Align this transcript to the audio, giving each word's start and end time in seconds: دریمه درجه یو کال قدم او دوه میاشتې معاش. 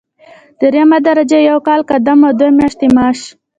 دریمه 0.59 0.97
درجه 1.07 1.39
یو 1.49 1.57
کال 1.67 1.81
قدم 1.91 2.19
او 2.27 2.31
دوه 2.39 2.51
میاشتې 2.59 2.87
معاش. 2.95 3.19